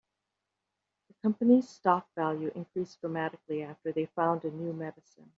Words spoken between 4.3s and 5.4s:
a new medicine.